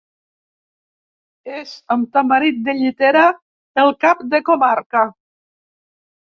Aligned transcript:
És, 1.57 1.73
amb 1.97 2.09
Tamarit 2.17 2.59
de 2.69 2.77
Llitera, 2.79 3.23
el 3.85 3.95
cap 4.07 4.27
de 4.35 4.43
comarca. 4.51 5.07